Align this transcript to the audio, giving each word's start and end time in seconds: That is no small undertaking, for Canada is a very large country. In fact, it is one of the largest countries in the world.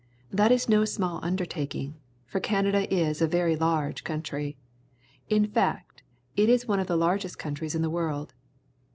That 0.31 0.51
is 0.51 0.67
no 0.67 0.83
small 0.83 1.19
undertaking, 1.23 1.93
for 2.25 2.39
Canada 2.39 2.91
is 2.91 3.21
a 3.21 3.27
very 3.27 3.55
large 3.55 4.03
country. 4.03 4.57
In 5.29 5.45
fact, 5.45 6.01
it 6.35 6.49
is 6.49 6.67
one 6.67 6.79
of 6.79 6.87
the 6.87 6.97
largest 6.97 7.37
countries 7.37 7.75
in 7.75 7.83
the 7.83 7.87
world. 7.91 8.33